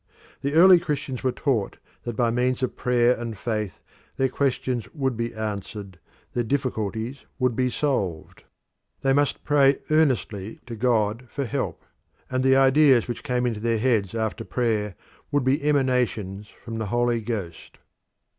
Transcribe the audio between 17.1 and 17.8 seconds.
Ghost.